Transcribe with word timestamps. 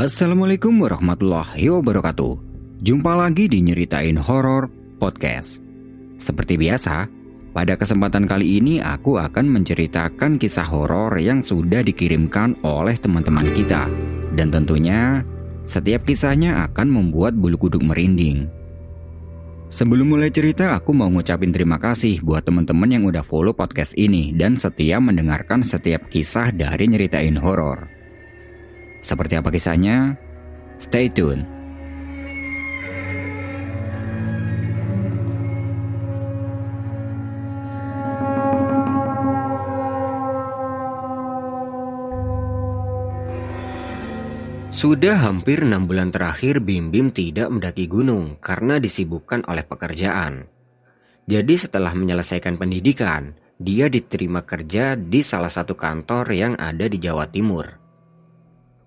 Assalamualaikum 0.00 0.80
warahmatullahi 0.80 1.68
wabarakatuh. 1.68 2.32
Jumpa 2.80 3.20
lagi 3.20 3.52
di 3.52 3.60
Nyeritain 3.60 4.16
Horor 4.16 4.72
Podcast. 4.96 5.60
Seperti 6.16 6.56
biasa, 6.56 7.04
pada 7.52 7.76
kesempatan 7.76 8.24
kali 8.24 8.64
ini 8.64 8.80
aku 8.80 9.20
akan 9.20 9.60
menceritakan 9.60 10.40
kisah 10.40 10.64
horor 10.64 11.20
yang 11.20 11.44
sudah 11.44 11.84
dikirimkan 11.84 12.56
oleh 12.64 12.96
teman-teman 12.96 13.44
kita. 13.52 13.92
Dan 14.32 14.48
tentunya, 14.48 15.20
setiap 15.68 16.08
kisahnya 16.08 16.64
akan 16.72 16.88
membuat 16.88 17.36
bulu 17.36 17.60
kuduk 17.60 17.84
merinding. 17.84 18.48
Sebelum 19.68 20.16
mulai 20.16 20.32
cerita, 20.32 20.80
aku 20.80 20.96
mau 20.96 21.12
ngucapin 21.12 21.52
terima 21.52 21.76
kasih 21.76 22.24
buat 22.24 22.48
teman-teman 22.48 22.88
yang 22.88 23.04
udah 23.04 23.20
follow 23.20 23.52
podcast 23.52 23.92
ini 24.00 24.32
dan 24.32 24.56
setia 24.56 24.96
mendengarkan 24.96 25.60
setiap 25.60 26.08
kisah 26.08 26.56
dari 26.56 26.88
Nyeritain 26.88 27.36
Horor. 27.36 27.99
Seperti 29.00 29.34
apa 29.36 29.48
kisahnya? 29.48 30.14
Stay 30.80 31.12
tune. 31.12 31.60
Sudah 44.80 45.18
hampir 45.20 45.60
enam 45.60 45.84
bulan 45.84 46.08
terakhir 46.08 46.64
Bim 46.64 46.88
Bim 46.88 47.12
tidak 47.12 47.52
mendaki 47.52 47.84
gunung 47.84 48.40
karena 48.40 48.80
disibukkan 48.80 49.44
oleh 49.44 49.60
pekerjaan. 49.60 50.48
Jadi 51.28 51.54
setelah 51.60 51.92
menyelesaikan 51.92 52.56
pendidikan, 52.56 53.36
dia 53.60 53.92
diterima 53.92 54.40
kerja 54.40 54.96
di 54.96 55.20
salah 55.20 55.52
satu 55.52 55.76
kantor 55.76 56.32
yang 56.32 56.56
ada 56.56 56.88
di 56.88 56.96
Jawa 56.96 57.28
Timur. 57.28 57.79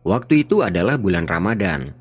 Waktu 0.04 0.44
itu 0.44 0.60
adalah 0.60 1.00
bulan 1.00 1.24
Ramadan. 1.24 1.96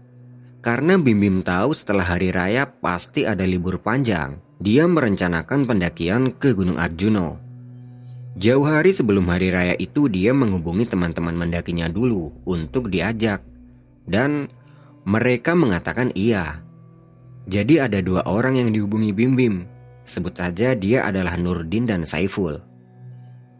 Karena 0.58 0.98
Bim 0.98 1.22
Bim 1.22 1.38
tahu 1.42 1.70
setelah 1.70 2.02
hari 2.02 2.34
raya 2.34 2.66
pasti 2.66 3.22
ada 3.22 3.46
libur 3.46 3.78
panjang, 3.78 4.42
dia 4.58 4.90
merencanakan 4.90 5.66
pendakian 5.66 6.34
ke 6.34 6.50
Gunung 6.50 6.82
Arjuno. 6.82 7.38
Jauh 8.34 8.66
hari 8.66 8.90
sebelum 8.90 9.30
hari 9.30 9.54
raya 9.54 9.78
itu 9.78 10.10
dia 10.10 10.34
menghubungi 10.34 10.90
teman-teman 10.90 11.34
mendakinya 11.34 11.86
dulu 11.86 12.34
untuk 12.42 12.90
diajak. 12.90 13.46
Dan 14.02 14.50
mereka 15.06 15.54
mengatakan 15.54 16.10
iya. 16.18 16.58
Jadi 17.46 17.78
ada 17.78 18.02
dua 18.02 18.26
orang 18.26 18.58
yang 18.58 18.74
dihubungi 18.74 19.14
Bim 19.14 19.38
Bim. 19.38 19.56
Sebut 20.02 20.34
saja 20.34 20.74
dia 20.74 21.06
adalah 21.06 21.38
Nurdin 21.38 21.86
dan 21.86 22.02
Saiful. 22.02 22.58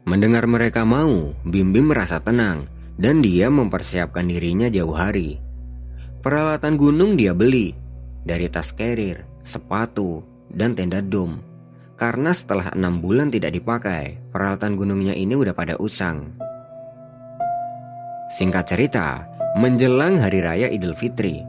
Mendengar 0.03 0.51
mereka 0.51 0.83
mau, 0.83 1.31
Bim 1.47 1.71
Bim 1.71 1.95
merasa 1.95 2.19
tenang 2.19 2.72
dan 2.97 3.25
dia 3.25 3.49
mempersiapkan 3.49 4.29
dirinya 4.29 4.69
jauh 4.69 4.93
hari. 4.93 5.41
Peralatan 6.23 6.79
gunung 6.79 7.19
dia 7.19 7.35
beli 7.35 7.75
dari 8.23 8.47
tas 8.47 8.71
carrier, 8.71 9.27
sepatu, 9.43 10.23
dan 10.53 10.77
tenda 10.79 11.03
dom. 11.03 11.43
Karena 11.99 12.35
setelah 12.35 12.75
enam 12.75 12.99
bulan 12.99 13.31
tidak 13.31 13.55
dipakai, 13.55 14.19
peralatan 14.31 14.75
gunungnya 14.75 15.15
ini 15.15 15.39
udah 15.39 15.55
pada 15.55 15.79
usang. 15.79 16.35
Singkat 18.33 18.65
cerita, 18.65 19.29
menjelang 19.61 20.19
hari 20.19 20.41
raya 20.41 20.67
Idul 20.73 20.97
Fitri, 20.97 21.45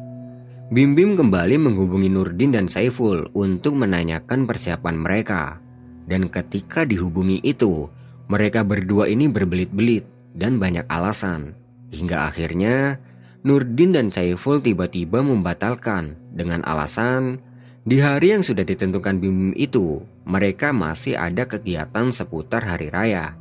Bim 0.74 0.98
Bim 0.98 1.14
kembali 1.14 1.62
menghubungi 1.62 2.10
Nurdin 2.10 2.50
dan 2.56 2.66
Saiful 2.66 3.30
untuk 3.38 3.78
menanyakan 3.78 4.50
persiapan 4.50 4.96
mereka. 4.98 5.62
Dan 6.10 6.34
ketika 6.34 6.82
dihubungi 6.82 7.40
itu, 7.46 7.88
mereka 8.26 8.66
berdua 8.66 9.06
ini 9.06 9.30
berbelit-belit 9.30 10.13
dan 10.34 10.58
banyak 10.58 10.86
alasan. 10.90 11.56
Hingga 11.94 12.34
akhirnya 12.34 12.98
Nurdin 13.46 13.94
dan 13.94 14.10
Saiful 14.10 14.64
tiba-tiba 14.64 15.22
membatalkan 15.22 16.18
dengan 16.34 16.66
alasan 16.66 17.44
di 17.84 18.00
hari 18.00 18.32
yang 18.32 18.44
sudah 18.48 18.64
ditentukan 18.64 19.20
Bim 19.20 19.52
itu 19.60 20.00
mereka 20.24 20.72
masih 20.72 21.20
ada 21.20 21.44
kegiatan 21.44 22.10
seputar 22.16 22.64
hari 22.64 22.88
raya. 22.88 23.36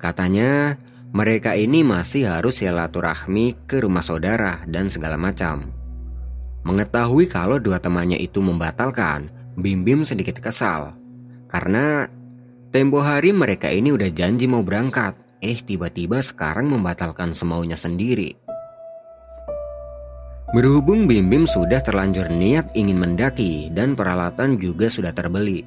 Katanya 0.00 0.80
mereka 1.12 1.52
ini 1.52 1.84
masih 1.84 2.24
harus 2.24 2.64
silaturahmi 2.64 3.68
ke 3.68 3.84
rumah 3.84 4.00
saudara 4.00 4.64
dan 4.64 4.88
segala 4.88 5.20
macam. 5.20 5.68
Mengetahui 6.64 7.28
kalau 7.28 7.60
dua 7.60 7.76
temannya 7.84 8.16
itu 8.16 8.40
membatalkan, 8.40 9.28
Bim 9.60 9.84
Bim 9.84 10.08
sedikit 10.08 10.40
kesal. 10.40 10.96
Karena 11.52 12.08
tempo 12.72 13.04
hari 13.04 13.36
mereka 13.36 13.68
ini 13.68 13.92
udah 13.92 14.08
janji 14.08 14.48
mau 14.48 14.64
berangkat 14.64 15.27
Eh 15.38 15.62
tiba-tiba 15.62 16.18
sekarang 16.18 16.66
membatalkan 16.66 17.30
semaunya 17.30 17.78
sendiri. 17.78 18.34
Berhubung 20.48 21.04
Bim 21.04 21.28
Bim 21.28 21.44
sudah 21.44 21.84
terlanjur 21.84 22.32
niat 22.32 22.72
ingin 22.72 22.96
mendaki 22.96 23.68
dan 23.68 23.92
peralatan 23.92 24.56
juga 24.56 24.88
sudah 24.88 25.12
terbeli. 25.12 25.60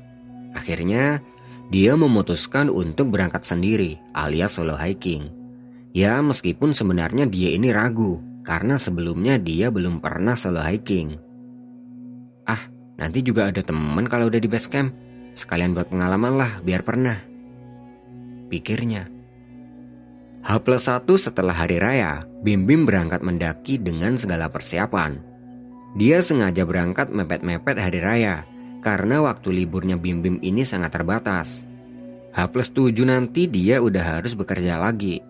Akhirnya, 0.57 1.21
dia 1.69 1.93
memutuskan 1.95 2.67
untuk 2.67 3.13
berangkat 3.13 3.45
sendiri 3.45 4.01
alias 4.11 4.57
solo 4.57 4.75
hiking. 4.75 5.29
Ya 5.93 6.19
meskipun 6.19 6.73
sebenarnya 6.73 7.29
dia 7.29 7.53
ini 7.53 7.69
ragu 7.69 8.19
karena 8.41 8.81
sebelumnya 8.81 9.37
dia 9.37 9.69
belum 9.69 10.01
pernah 10.01 10.33
solo 10.33 10.59
hiking. 10.65 11.15
Ah, 12.49 12.65
nanti 12.97 13.21
juga 13.21 13.53
ada 13.53 13.61
teman 13.61 14.09
kalau 14.09 14.27
udah 14.27 14.41
di 14.41 14.49
base 14.49 14.67
camp. 14.67 14.91
Sekalian 15.37 15.71
buat 15.71 15.87
pengalaman 15.87 16.35
lah 16.35 16.51
biar 16.59 16.83
pernah. 16.83 17.15
Pikirnya. 18.49 19.20
H 20.41 20.57
plus 20.66 20.90
1 20.90 21.06
setelah 21.22 21.53
hari 21.53 21.78
raya, 21.78 22.25
Bim 22.41 22.66
Bim 22.66 22.90
berangkat 22.90 23.22
mendaki 23.22 23.78
dengan 23.78 24.18
segala 24.18 24.50
persiapan. 24.50 25.22
Dia 25.94 26.25
sengaja 26.25 26.66
berangkat 26.66 27.13
mepet-mepet 27.13 27.78
hari 27.78 28.02
raya, 28.02 28.50
karena 28.81 29.22
waktu 29.22 29.53
liburnya 29.53 30.02
Bim 30.02 30.25
Bim 30.25 30.41
ini 30.41 30.66
sangat 30.66 30.97
terbatas. 30.97 31.62
H 32.34 32.50
plus 32.50 32.74
7 32.74 33.06
nanti 33.06 33.46
dia 33.46 33.85
udah 33.85 34.18
harus 34.18 34.34
bekerja 34.34 34.81
lagi. 34.81 35.22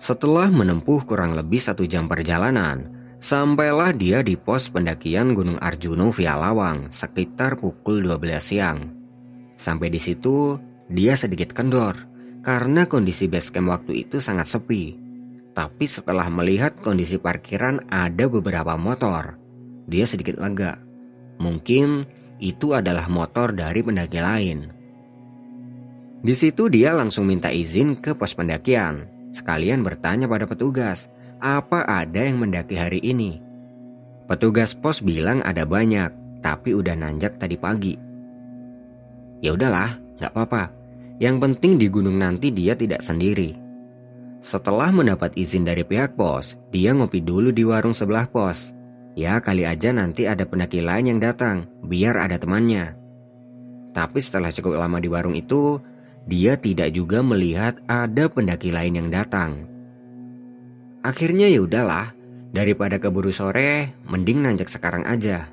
Setelah 0.00 0.48
menempuh 0.48 1.04
kurang 1.04 1.36
lebih 1.36 1.60
satu 1.60 1.84
jam 1.84 2.08
perjalanan, 2.08 2.88
sampailah 3.20 3.92
dia 3.92 4.24
di 4.24 4.32
pos 4.32 4.72
pendakian 4.72 5.36
Gunung 5.36 5.60
Arjuno 5.60 6.08
via 6.08 6.40
Lawang 6.40 6.88
sekitar 6.88 7.60
pukul 7.60 8.00
12 8.00 8.16
siang. 8.40 8.78
Sampai 9.60 9.92
di 9.92 10.00
situ, 10.00 10.56
dia 10.88 11.14
sedikit 11.14 11.52
kendor 11.52 12.11
karena 12.42 12.90
kondisi 12.90 13.30
basecamp 13.30 13.70
waktu 13.70 14.06
itu 14.06 14.18
sangat 14.18 14.50
sepi. 14.50 14.98
Tapi 15.52 15.84
setelah 15.86 16.26
melihat 16.26 16.74
kondisi 16.82 17.16
parkiran 17.16 17.86
ada 17.86 18.26
beberapa 18.26 18.74
motor, 18.74 19.38
dia 19.86 20.04
sedikit 20.04 20.42
lega. 20.42 20.80
Mungkin 21.38 22.04
itu 22.42 22.74
adalah 22.74 23.06
motor 23.06 23.54
dari 23.54 23.80
pendaki 23.84 24.18
lain. 24.18 24.58
Di 26.22 26.34
situ 26.34 26.66
dia 26.70 26.94
langsung 26.94 27.30
minta 27.30 27.50
izin 27.50 27.98
ke 27.98 28.14
pos 28.14 28.34
pendakian, 28.34 29.06
sekalian 29.30 29.82
bertanya 29.82 30.26
pada 30.26 30.46
petugas, 30.46 31.10
apa 31.42 31.82
ada 31.86 32.22
yang 32.22 32.42
mendaki 32.42 32.78
hari 32.78 33.02
ini? 33.02 33.42
Petugas 34.30 34.72
pos 34.72 35.02
bilang 35.02 35.42
ada 35.42 35.66
banyak, 35.66 36.40
tapi 36.40 36.72
udah 36.72 36.94
nanjak 36.94 37.36
tadi 37.36 37.58
pagi. 37.58 37.94
Ya 39.42 39.52
udahlah, 39.52 39.98
nggak 40.22 40.32
apa-apa. 40.32 40.81
Yang 41.20 41.36
penting 41.42 41.72
di 41.76 41.86
gunung 41.92 42.16
nanti 42.20 42.54
dia 42.54 42.76
tidak 42.76 43.04
sendiri. 43.04 43.58
Setelah 44.42 44.90
mendapat 44.90 45.38
izin 45.38 45.62
dari 45.62 45.86
pihak 45.86 46.18
pos, 46.18 46.58
dia 46.74 46.90
ngopi 46.92 47.22
dulu 47.22 47.54
di 47.54 47.62
warung 47.62 47.94
sebelah 47.94 48.26
pos. 48.26 48.74
Ya 49.12 49.38
kali 49.38 49.68
aja 49.68 49.92
nanti 49.92 50.24
ada 50.24 50.48
pendaki 50.48 50.80
lain 50.80 51.16
yang 51.16 51.20
datang, 51.20 51.68
biar 51.84 52.16
ada 52.16 52.40
temannya. 52.40 52.96
Tapi 53.92 54.18
setelah 54.24 54.48
cukup 54.50 54.80
lama 54.80 54.98
di 54.98 55.08
warung 55.12 55.36
itu, 55.36 55.78
dia 56.24 56.56
tidak 56.56 56.96
juga 56.96 57.20
melihat 57.20 57.78
ada 57.84 58.26
pendaki 58.26 58.72
lain 58.72 59.04
yang 59.04 59.08
datang. 59.12 59.68
Akhirnya 61.04 61.46
ya 61.46 61.60
udahlah, 61.62 62.14
daripada 62.50 62.96
keburu 62.96 63.30
sore, 63.30 63.94
mending 64.08 64.42
nanjak 64.42 64.72
sekarang 64.72 65.04
aja. 65.04 65.50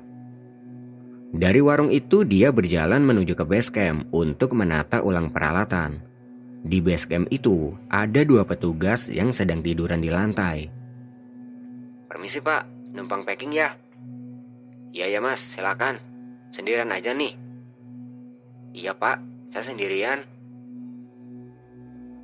Dari 1.30 1.62
warung 1.62 1.94
itu 1.94 2.26
dia 2.26 2.50
berjalan 2.50 3.06
menuju 3.06 3.38
ke 3.38 3.46
base 3.46 3.70
camp 3.70 4.10
untuk 4.10 4.50
menata 4.58 4.98
ulang 5.06 5.30
peralatan. 5.30 6.02
Di 6.66 6.82
base 6.82 7.06
camp 7.06 7.30
itu 7.30 7.78
ada 7.86 8.26
dua 8.26 8.42
petugas 8.42 9.06
yang 9.06 9.30
sedang 9.30 9.62
tiduran 9.62 10.02
di 10.02 10.10
lantai. 10.10 10.66
Permisi 12.10 12.42
pak, 12.42 12.90
numpang 12.90 13.22
packing 13.22 13.54
ya? 13.54 13.70
Iya 14.90 15.06
ya 15.06 15.20
mas, 15.22 15.38
silakan. 15.38 16.02
Sendirian 16.50 16.90
aja 16.90 17.14
nih. 17.14 17.38
Iya 18.74 18.98
pak, 18.98 19.22
saya 19.54 19.70
sendirian. 19.70 20.26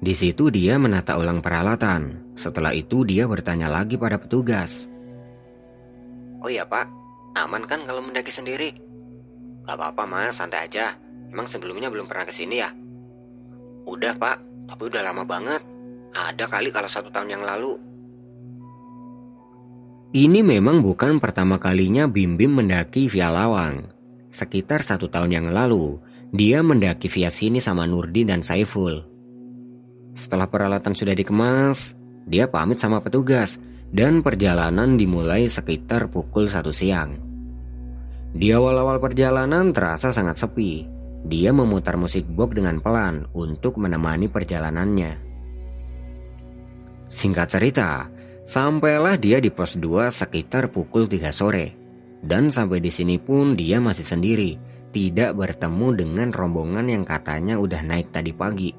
Di 0.03 0.14
situ 0.19 0.50
dia 0.50 0.82
menata 0.82 1.14
ulang 1.14 1.38
peralatan. 1.38 2.35
Setelah 2.35 2.75
itu 2.75 3.06
dia 3.06 3.31
bertanya 3.31 3.70
lagi 3.70 3.94
pada 3.94 4.19
petugas. 4.19 4.91
Oh 6.43 6.50
iya 6.50 6.67
pak, 6.67 6.91
aman 7.38 7.64
kan 7.70 7.87
kalau 7.87 8.03
mendaki 8.03 8.35
sendiri? 8.35 8.85
Gak 9.66 9.74
apa-apa 9.74 10.06
mas, 10.06 10.38
santai 10.38 10.70
aja. 10.70 10.94
Emang 11.26 11.50
sebelumnya 11.50 11.90
belum 11.90 12.06
pernah 12.06 12.22
ke 12.22 12.30
sini 12.30 12.62
ya? 12.62 12.70
Udah 13.82 14.14
pak, 14.14 14.38
tapi 14.70 14.82
udah 14.86 15.02
lama 15.02 15.26
banget. 15.26 15.62
Ada 16.14 16.46
kali 16.46 16.70
kalau 16.70 16.86
satu 16.86 17.10
tahun 17.10 17.34
yang 17.34 17.42
lalu. 17.42 17.74
Ini 20.14 20.40
memang 20.46 20.86
bukan 20.86 21.18
pertama 21.18 21.58
kalinya 21.58 22.06
Bim 22.06 22.38
Bim 22.38 22.54
mendaki 22.54 23.10
via 23.10 23.28
Lawang. 23.28 23.90
Sekitar 24.30 24.86
satu 24.86 25.10
tahun 25.10 25.34
yang 25.34 25.46
lalu, 25.50 25.98
dia 26.30 26.62
mendaki 26.62 27.10
via 27.10 27.28
sini 27.28 27.58
sama 27.58 27.84
Nurdi 27.90 28.22
dan 28.22 28.46
Saiful. 28.46 29.02
Setelah 30.14 30.46
peralatan 30.46 30.94
sudah 30.94 31.12
dikemas, 31.12 31.98
dia 32.24 32.48
pamit 32.48 32.78
sama 32.78 33.02
petugas 33.02 33.58
dan 33.90 34.22
perjalanan 34.22 34.94
dimulai 34.94 35.50
sekitar 35.50 36.08
pukul 36.08 36.48
satu 36.48 36.70
siang. 36.70 37.25
Di 38.36 38.52
awal-awal 38.52 39.00
perjalanan 39.00 39.72
terasa 39.72 40.12
sangat 40.12 40.36
sepi. 40.36 40.84
Dia 41.24 41.56
memutar 41.56 41.96
musik 41.96 42.28
box 42.28 42.52
dengan 42.52 42.84
pelan 42.84 43.24
untuk 43.32 43.80
menemani 43.80 44.28
perjalanannya. 44.28 45.16
Singkat 47.08 47.48
cerita, 47.48 48.12
sampailah 48.44 49.16
dia 49.16 49.40
di 49.40 49.48
pos 49.48 49.80
2 49.80 50.12
sekitar 50.12 50.68
pukul 50.68 51.08
3 51.08 51.32
sore. 51.32 51.66
Dan 52.20 52.52
sampai 52.52 52.84
di 52.84 52.92
sini 52.92 53.16
pun 53.16 53.56
dia 53.56 53.80
masih 53.80 54.04
sendiri, 54.04 54.60
tidak 54.92 55.32
bertemu 55.32 55.88
dengan 55.96 56.28
rombongan 56.28 56.92
yang 56.92 57.08
katanya 57.08 57.56
udah 57.56 57.80
naik 57.80 58.12
tadi 58.12 58.36
pagi. 58.36 58.70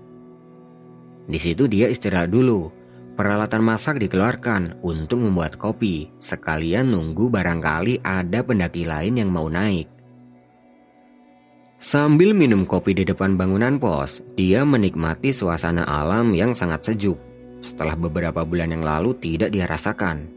Di 1.25 1.39
situ 1.41 1.65
dia 1.65 1.89
istirahat 1.89 2.29
dulu. 2.29 2.76
Peralatan 3.17 3.65
masak 3.65 3.97
dikeluarkan 3.97 4.85
untuk 4.85 5.25
membuat 5.25 5.57
kopi, 5.57 6.13
sekalian 6.21 6.93
nunggu 6.93 7.33
barangkali 7.33 8.05
ada 8.05 8.45
pendaki 8.45 8.85
lain 8.85 9.17
yang 9.17 9.33
mau 9.33 9.49
naik. 9.49 9.89
Sambil 11.81 12.37
minum 12.37 12.61
kopi 12.61 12.93
di 12.93 13.01
depan 13.01 13.33
bangunan 13.33 13.81
pos, 13.81 14.21
dia 14.37 14.61
menikmati 14.61 15.33
suasana 15.33 15.89
alam 15.89 16.29
yang 16.37 16.53
sangat 16.53 16.93
sejuk. 16.93 17.17
Setelah 17.57 17.97
beberapa 17.97 18.45
bulan 18.45 18.69
yang 18.77 18.85
lalu 18.85 19.17
tidak 19.17 19.49
dia 19.49 19.65
rasakan. 19.65 20.29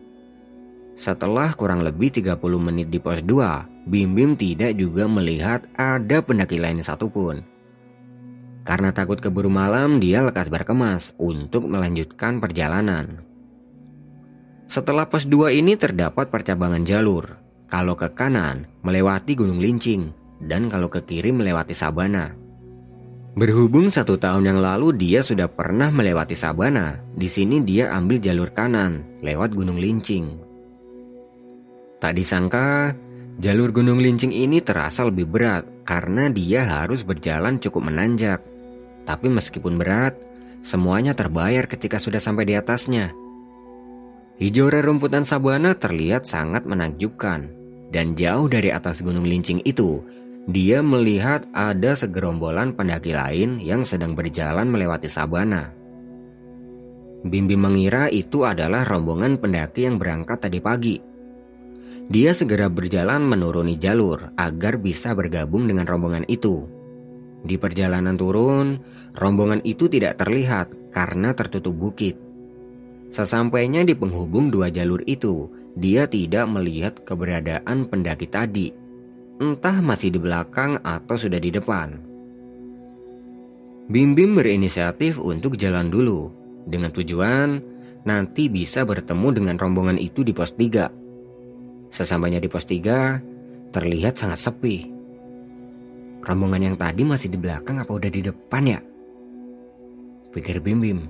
Setelah 0.97 1.53
kurang 1.53 1.85
lebih 1.85 2.09
30 2.09 2.41
menit 2.57 2.89
di 2.89 2.97
pos 2.97 3.21
2, 3.21 3.89
Bim 3.93 4.17
Bim 4.17 4.41
tidak 4.41 4.73
juga 4.81 5.05
melihat 5.05 5.69
ada 5.77 6.25
pendaki 6.25 6.57
lain 6.57 6.81
satupun. 6.81 7.45
Karena 8.63 8.93
takut 8.93 9.19
keburu 9.19 9.49
malam, 9.49 9.99
dia 9.99 10.21
lekas 10.21 10.53
berkemas 10.53 11.17
untuk 11.17 11.67
melanjutkan 11.67 12.39
perjalanan. 12.39 13.25
Setelah 14.71 15.11
pos 15.11 15.27
2 15.27 15.51
ini 15.59 15.75
terdapat 15.75 16.31
percabangan 16.31 16.87
jalur. 16.87 17.41
Kalau 17.67 17.99
ke 17.99 18.11
kanan, 18.15 18.67
melewati 18.83 19.35
Gunung 19.35 19.59
Lincing, 19.59 20.15
dan 20.43 20.71
kalau 20.71 20.87
ke 20.91 21.03
kiri 21.07 21.35
melewati 21.35 21.75
Sabana. 21.75 22.35
Berhubung 23.31 23.95
satu 23.95 24.19
tahun 24.19 24.43
yang 24.43 24.59
lalu 24.59 24.99
dia 24.99 25.23
sudah 25.23 25.47
pernah 25.47 25.91
melewati 25.95 26.35
Sabana, 26.35 26.99
di 27.15 27.31
sini 27.31 27.63
dia 27.63 27.95
ambil 27.95 28.19
jalur 28.19 28.51
kanan 28.51 29.23
lewat 29.23 29.55
Gunung 29.55 29.79
Lincing. 29.79 30.35
Tak 32.03 32.19
disangka, 32.19 32.91
jalur 33.39 33.71
Gunung 33.71 34.03
Lincing 34.03 34.35
ini 34.35 34.59
terasa 34.59 35.07
lebih 35.07 35.31
berat 35.31 35.63
karena 35.87 36.27
dia 36.27 36.67
harus 36.67 37.07
berjalan 37.07 37.63
cukup 37.63 37.87
menanjak. 37.87 38.50
Tapi 39.05 39.27
meskipun 39.33 39.81
berat, 39.81 40.17
semuanya 40.61 41.17
terbayar 41.17 41.65
ketika 41.67 41.97
sudah 41.97 42.21
sampai 42.21 42.49
di 42.49 42.55
atasnya. 42.57 43.13
Hijau 44.41 44.73
rerumputan 44.73 45.29
sabana 45.29 45.77
terlihat 45.77 46.25
sangat 46.25 46.65
menakjubkan, 46.65 47.53
dan 47.93 48.17
jauh 48.17 48.49
dari 48.49 48.73
atas 48.73 49.05
Gunung 49.05 49.29
Lincing 49.29 49.61
itu 49.69 50.01
dia 50.49 50.81
melihat 50.81 51.45
ada 51.53 51.93
segerombolan 51.93 52.73
pendaki 52.73 53.13
lain 53.13 53.61
yang 53.61 53.85
sedang 53.85 54.17
berjalan 54.17 54.73
melewati 54.73 55.13
sabana. 55.13 55.77
Bimbi 57.21 57.53
mengira 57.53 58.09
itu 58.09 58.49
adalah 58.49 58.89
rombongan 58.89 59.37
pendaki 59.37 59.85
yang 59.85 60.01
berangkat 60.01 60.41
tadi 60.41 60.59
pagi. 60.65 60.97
Dia 62.09 62.33
segera 62.33 62.73
berjalan 62.73 63.23
menuruni 63.23 63.77
jalur 63.77 64.33
agar 64.41 64.81
bisa 64.81 65.13
bergabung 65.13 65.69
dengan 65.69 65.85
rombongan 65.85 66.25
itu. 66.27 66.65
Di 67.41 67.57
perjalanan 67.57 68.17
turun, 68.21 68.81
rombongan 69.17 69.65
itu 69.65 69.89
tidak 69.89 70.21
terlihat 70.21 70.93
karena 70.93 71.33
tertutup 71.33 71.73
bukit. 71.73 72.19
Sesampainya 73.11 73.83
di 73.83 73.97
penghubung 73.97 74.53
dua 74.53 74.71
jalur 74.71 75.01
itu, 75.09 75.51
dia 75.75 76.07
tidak 76.07 76.47
melihat 76.51 77.01
keberadaan 77.03 77.89
pendaki 77.89 78.27
tadi 78.29 78.81
entah 79.41 79.81
masih 79.81 80.13
di 80.13 80.21
belakang 80.21 80.77
atau 80.85 81.17
sudah 81.17 81.41
di 81.41 81.49
depan. 81.49 81.97
Bim 83.91 84.15
Bim 84.15 84.37
berinisiatif 84.37 85.19
untuk 85.19 85.57
jalan 85.57 85.89
dulu 85.89 86.31
dengan 86.69 86.93
tujuan 86.93 87.59
nanti 88.05 88.53
bisa 88.53 88.85
bertemu 88.85 89.29
dengan 89.35 89.57
rombongan 89.57 89.99
itu 89.99 90.23
di 90.23 90.37
pos 90.37 90.55
3. 90.55 91.91
Sesampainya 91.91 92.39
di 92.39 92.47
pos 92.47 92.69
3, 92.69 93.73
terlihat 93.75 94.15
sangat 94.15 94.39
sepi. 94.39 94.90
Rombongan 96.21 96.73
yang 96.73 96.77
tadi 96.77 97.03
masih 97.03 97.33
di 97.33 97.39
belakang 97.41 97.81
apa 97.81 97.91
udah 97.91 98.11
di 98.13 98.21
depan 98.21 98.63
ya? 98.69 98.81
Pikir 100.31 100.61
Bim 100.61 100.79
Bim. 100.79 101.01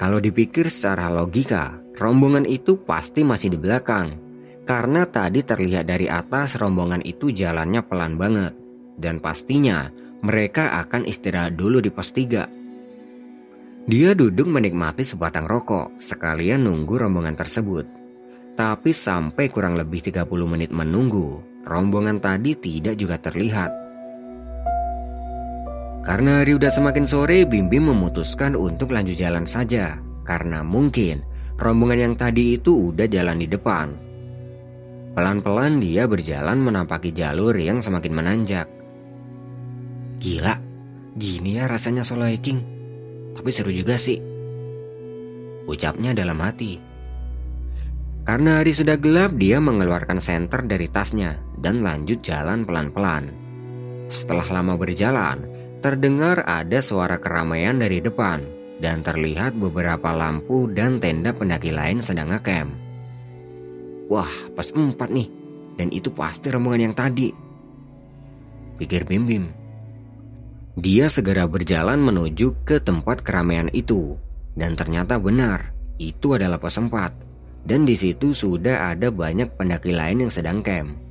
Kalau 0.00 0.16
dipikir 0.16 0.72
secara 0.72 1.12
logika, 1.12 1.76
rombongan 1.98 2.48
itu 2.48 2.80
pasti 2.80 3.20
masih 3.20 3.52
di 3.52 3.58
belakang 3.60 4.30
karena 4.64 5.02
tadi 5.02 5.42
terlihat 5.42 5.84
dari 5.90 6.06
atas 6.06 6.54
rombongan 6.54 7.02
itu 7.02 7.34
jalannya 7.34 7.82
pelan 7.84 8.14
banget. 8.14 8.54
Dan 9.00 9.18
pastinya 9.18 9.90
mereka 10.22 10.78
akan 10.84 11.08
istirahat 11.08 11.58
dulu 11.58 11.82
di 11.82 11.90
pos 11.90 12.14
3. 12.14 13.88
Dia 13.90 14.14
duduk 14.14 14.46
menikmati 14.46 15.02
sebatang 15.02 15.50
rokok 15.50 15.98
sekalian 15.98 16.62
nunggu 16.68 17.00
rombongan 17.00 17.34
tersebut. 17.34 17.88
Tapi 18.54 18.94
sampai 18.94 19.50
kurang 19.50 19.74
lebih 19.74 20.04
30 20.04 20.28
menit 20.46 20.70
menunggu, 20.70 21.40
rombongan 21.64 22.20
tadi 22.20 22.56
tidak 22.56 22.94
juga 23.00 23.16
terlihat. 23.20 23.72
Karena 26.04 26.40
hari 26.40 26.56
udah 26.56 26.72
semakin 26.72 27.04
sore, 27.04 27.44
Bim 27.44 27.68
Bim 27.68 27.88
memutuskan 27.88 28.56
untuk 28.56 28.92
lanjut 28.92 29.14
jalan 29.16 29.44
saja. 29.44 30.00
Karena 30.24 30.64
mungkin 30.64 31.20
rombongan 31.60 32.10
yang 32.10 32.14
tadi 32.16 32.56
itu 32.56 32.92
udah 32.92 33.04
jalan 33.10 33.42
di 33.42 33.48
depan 33.50 34.10
Pelan-pelan 35.10 35.82
dia 35.82 36.06
berjalan 36.06 36.62
menampaki 36.62 37.10
jalur 37.10 37.50
yang 37.58 37.82
semakin 37.82 38.14
menanjak. 38.14 38.70
Gila, 40.22 40.54
gini 41.18 41.58
ya 41.58 41.66
rasanya 41.66 42.06
solo 42.06 42.30
hiking. 42.30 42.62
Tapi 43.34 43.50
seru 43.50 43.74
juga 43.74 43.98
sih. 43.98 44.22
Ucapnya 45.66 46.14
dalam 46.14 46.38
hati. 46.38 46.78
Karena 48.22 48.62
hari 48.62 48.70
sudah 48.70 48.94
gelap, 49.02 49.34
dia 49.34 49.58
mengeluarkan 49.58 50.22
senter 50.22 50.62
dari 50.62 50.86
tasnya 50.86 51.42
dan 51.60 51.84
lanjut 51.84 52.24
jalan 52.24 52.64
pelan-pelan. 52.64 53.30
Setelah 54.10 54.60
lama 54.60 54.74
berjalan, 54.74 55.46
terdengar 55.84 56.42
ada 56.48 56.82
suara 56.82 57.20
keramaian 57.20 57.78
dari 57.78 58.02
depan 58.02 58.42
dan 58.80 59.04
terlihat 59.04 59.54
beberapa 59.54 60.10
lampu 60.10 60.66
dan 60.72 60.98
tenda 60.98 61.30
pendaki 61.30 61.70
lain 61.70 62.00
sedang 62.00 62.32
ngecamp. 62.32 62.72
Wah, 64.10 64.32
pas 64.58 64.66
empat 64.74 65.12
nih. 65.12 65.28
Dan 65.78 65.88
itu 65.94 66.10
pasti 66.12 66.50
rombongan 66.50 66.90
yang 66.90 66.96
tadi. 66.96 67.30
Pikir 68.76 69.06
Bim 69.06 69.24
Bim. 69.24 69.44
Dia 70.76 71.08
segera 71.08 71.46
berjalan 71.46 72.00
menuju 72.02 72.66
ke 72.66 72.82
tempat 72.82 73.22
keramaian 73.24 73.70
itu. 73.72 74.18
Dan 74.52 74.74
ternyata 74.76 75.16
benar, 75.16 75.72
itu 75.96 76.36
adalah 76.36 76.58
pos 76.58 76.76
empat. 76.76 77.12
Dan 77.64 77.86
di 77.86 77.94
situ 77.94 78.32
sudah 78.32 78.92
ada 78.92 79.12
banyak 79.12 79.56
pendaki 79.56 79.94
lain 79.94 80.26
yang 80.26 80.32
sedang 80.32 80.60
camp. 80.60 81.09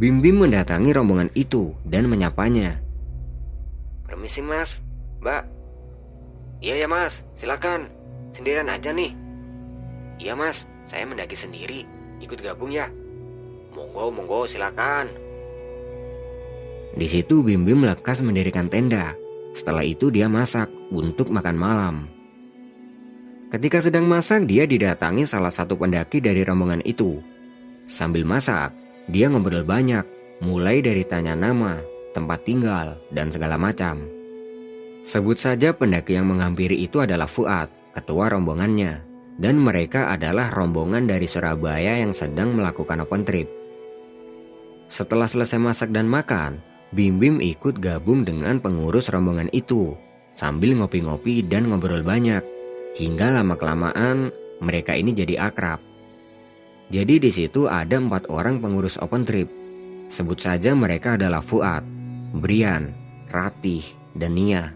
Bim 0.00 0.24
Bim 0.24 0.40
mendatangi 0.40 0.96
rombongan 0.96 1.28
itu 1.36 1.76
dan 1.84 2.08
menyapanya. 2.08 2.80
Permisi 4.08 4.40
mas, 4.40 4.80
mbak. 5.20 5.44
Iya 6.64 6.80
ya 6.80 6.88
mas, 6.88 7.28
silakan. 7.36 7.92
Sendirian 8.32 8.72
aja 8.72 8.96
nih. 8.96 9.12
Iya 10.16 10.32
mas, 10.40 10.64
saya 10.88 11.04
mendaki 11.04 11.36
sendiri. 11.36 11.84
Ikut 12.16 12.40
gabung 12.40 12.72
ya? 12.72 12.88
Monggo, 13.76 14.08
monggo, 14.08 14.48
silakan. 14.48 15.12
Di 16.96 17.04
situ 17.04 17.44
Bim 17.44 17.68
Bim 17.68 17.84
lekas 17.84 18.24
mendirikan 18.24 18.72
tenda. 18.72 19.12
Setelah 19.52 19.84
itu 19.84 20.08
dia 20.08 20.32
masak 20.32 20.72
untuk 20.96 21.28
makan 21.28 21.56
malam. 21.60 21.96
Ketika 23.52 23.84
sedang 23.84 24.08
masak, 24.08 24.48
dia 24.48 24.64
didatangi 24.64 25.28
salah 25.28 25.52
satu 25.52 25.76
pendaki 25.76 26.24
dari 26.24 26.40
rombongan 26.40 26.80
itu. 26.88 27.20
Sambil 27.84 28.24
masak, 28.24 28.79
dia 29.08 29.30
ngobrol 29.30 29.64
banyak, 29.64 30.04
mulai 30.44 30.84
dari 30.84 31.06
tanya 31.06 31.32
nama, 31.32 31.80
tempat 32.12 32.44
tinggal, 32.44 33.00
dan 33.14 33.32
segala 33.32 33.56
macam. 33.56 34.04
Sebut 35.00 35.40
saja 35.40 35.72
pendaki 35.72 36.18
yang 36.18 36.28
menghampiri 36.28 36.76
itu 36.76 37.00
adalah 37.00 37.24
Fuad, 37.24 37.72
ketua 37.96 38.28
rombongannya 38.28 39.10
dan 39.40 39.56
mereka 39.56 40.12
adalah 40.12 40.52
rombongan 40.52 41.08
dari 41.08 41.24
Surabaya 41.24 41.96
yang 41.96 42.12
sedang 42.12 42.52
melakukan 42.52 43.00
open 43.08 43.24
trip. 43.24 43.48
Setelah 44.92 45.24
selesai 45.24 45.56
masak 45.56 45.88
dan 45.96 46.04
makan, 46.04 46.60
Bim 46.92 47.16
Bim 47.16 47.40
ikut 47.40 47.80
gabung 47.80 48.28
dengan 48.28 48.60
pengurus 48.60 49.08
rombongan 49.08 49.48
itu 49.56 49.96
sambil 50.36 50.76
ngopi-ngopi 50.76 51.40
dan 51.48 51.72
ngobrol 51.72 52.04
banyak. 52.04 52.44
Hingga 53.00 53.40
lama-kelamaan 53.40 54.28
mereka 54.60 54.92
ini 54.92 55.16
jadi 55.16 55.48
akrab. 55.48 55.80
Jadi 56.90 57.22
di 57.22 57.30
situ 57.30 57.70
ada 57.70 58.02
empat 58.02 58.26
orang 58.26 58.58
pengurus 58.58 58.98
open 58.98 59.22
trip. 59.22 59.46
Sebut 60.10 60.42
saja 60.42 60.74
mereka 60.74 61.14
adalah 61.14 61.38
Fuad, 61.38 61.86
Brian, 62.34 62.90
Ratih, 63.30 63.86
dan 64.18 64.34
Nia. 64.34 64.74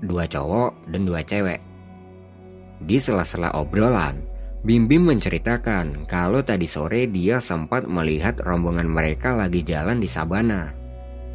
Dua 0.00 0.24
cowok 0.24 0.88
dan 0.88 1.04
dua 1.04 1.20
cewek. 1.20 1.60
Di 2.80 2.96
sela-sela 2.96 3.52
obrolan, 3.52 4.24
Bim 4.64 4.88
Bim 4.88 5.04
menceritakan 5.04 6.08
kalau 6.08 6.40
tadi 6.40 6.64
sore 6.64 7.04
dia 7.04 7.36
sempat 7.44 7.84
melihat 7.84 8.40
rombongan 8.40 8.88
mereka 8.88 9.36
lagi 9.36 9.60
jalan 9.60 10.00
di 10.00 10.08
sabana. 10.08 10.72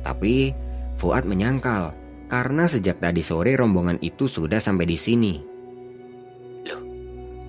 Tapi 0.01 0.49
Fuad 0.97 1.29
menyangkal 1.29 1.93
karena 2.25 2.65
sejak 2.65 2.97
tadi 2.97 3.21
sore 3.21 3.53
rombongan 3.53 4.01
itu 4.01 4.25
sudah 4.25 4.57
sampai 4.57 4.89
di 4.89 4.97
sini. 4.97 5.50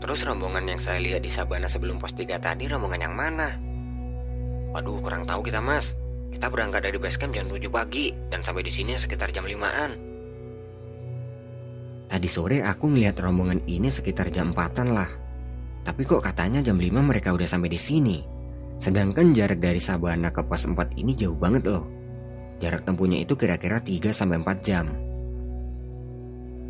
Terus 0.03 0.27
rombongan 0.27 0.67
yang 0.67 0.83
saya 0.83 0.99
lihat 0.99 1.23
di 1.23 1.31
sabana 1.31 1.71
sebelum 1.71 2.03
pos 2.03 2.11
3 2.11 2.35
tadi 2.43 2.67
rombongan 2.67 3.07
yang 3.07 3.15
mana? 3.15 3.55
Waduh, 4.75 4.99
kurang 4.99 5.23
tahu 5.23 5.47
kita 5.47 5.63
mas. 5.63 5.95
Kita 6.35 6.51
berangkat 6.51 6.91
dari 6.91 6.99
base 6.99 7.23
camp 7.23 7.31
jam 7.31 7.47
7 7.47 7.71
pagi 7.71 8.11
dan 8.27 8.43
sampai 8.43 8.67
di 8.67 8.73
sini 8.75 8.99
sekitar 8.99 9.31
jam 9.31 9.47
5-an. 9.47 9.91
Tadi 12.11 12.29
sore 12.29 12.67
aku 12.67 12.91
ngeliat 12.91 13.15
rombongan 13.15 13.63
ini 13.71 13.95
sekitar 13.95 14.35
jam 14.35 14.51
4-an 14.51 14.89
lah. 14.91 15.11
Tapi 15.87 16.03
kok 16.03 16.19
katanya 16.19 16.59
jam 16.67 16.83
5 16.83 16.99
mereka 16.99 17.31
udah 17.31 17.47
sampai 17.47 17.71
di 17.71 17.79
sini. 17.79 18.19
Sedangkan 18.83 19.31
jarak 19.31 19.63
dari 19.63 19.79
Sabana 19.79 20.35
ke 20.35 20.43
pos 20.43 20.67
4 20.67 20.99
ini 20.99 21.15
jauh 21.15 21.39
banget 21.39 21.71
loh. 21.71 21.87
Jarak 22.59 22.83
tempuhnya 22.83 23.23
itu 23.23 23.39
kira-kira 23.39 23.79
3 23.79 24.11
sampai 24.11 24.43
4 24.43 24.67
jam. 24.67 24.91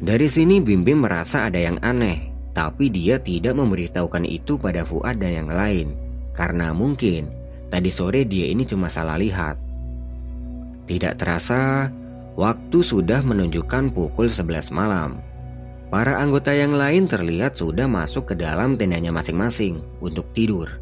Dari 0.03 0.29
sini 0.29 0.61
Bim 0.61 0.85
Bim 0.85 1.01
merasa 1.01 1.47
ada 1.47 1.57
yang 1.57 1.79
aneh, 1.81 2.32
tapi 2.53 2.93
dia 2.93 3.17
tidak 3.17 3.57
memberitahukan 3.57 4.29
itu 4.29 4.61
pada 4.61 4.85
Fuad 4.85 5.21
dan 5.21 5.45
yang 5.45 5.51
lain. 5.51 5.97
Karena 6.37 6.73
mungkin 6.73 7.29
tadi 7.73 7.89
sore 7.89 8.29
dia 8.29 8.49
ini 8.49 8.69
cuma 8.69 8.93
salah 8.93 9.17
lihat. 9.17 9.57
Tidak 10.85 11.17
terasa, 11.17 11.89
waktu 12.37 12.79
sudah 12.85 13.25
menunjukkan 13.25 13.93
pukul 13.97 14.29
11 14.29 14.73
malam. 14.73 15.21
Para 15.93 16.17
anggota 16.21 16.57
yang 16.57 16.73
lain 16.73 17.05
terlihat 17.05 17.57
sudah 17.57 17.85
masuk 17.85 18.33
ke 18.33 18.35
dalam 18.37 18.81
tendanya 18.81 19.13
masing-masing 19.13 19.85
untuk 20.01 20.25
tidur. 20.33 20.81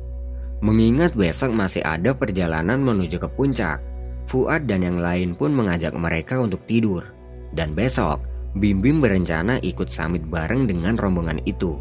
Mengingat 0.62 1.18
besok 1.18 1.50
masih 1.50 1.82
ada 1.82 2.14
perjalanan 2.14 2.78
menuju 2.78 3.18
ke 3.18 3.26
puncak, 3.26 3.82
Fuad 4.30 4.70
dan 4.70 4.86
yang 4.86 5.02
lain 5.02 5.34
pun 5.34 5.50
mengajak 5.50 5.90
mereka 5.98 6.38
untuk 6.38 6.62
tidur. 6.62 7.02
Dan 7.50 7.74
besok, 7.74 8.22
Bim 8.50 8.82
Bim 8.82 8.98
berencana 8.98 9.62
ikut 9.62 9.94
samit 9.94 10.26
bareng 10.26 10.66
dengan 10.66 10.98
rombongan 10.98 11.38
itu. 11.46 11.78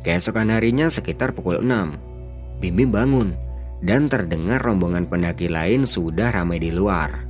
Keesokan 0.00 0.48
harinya 0.48 0.88
sekitar 0.88 1.36
pukul 1.36 1.60
6, 1.60 2.60
Bim 2.64 2.72
Bim 2.72 2.88
bangun 2.88 3.36
dan 3.84 4.08
terdengar 4.08 4.64
rombongan 4.64 5.04
pendaki 5.04 5.52
lain 5.52 5.84
sudah 5.84 6.32
ramai 6.32 6.56
di 6.56 6.72
luar. 6.72 7.28